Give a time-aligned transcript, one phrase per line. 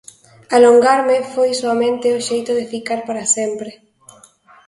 [0.57, 3.71] Alongarme foi soamente o xeito de ficar para sempre.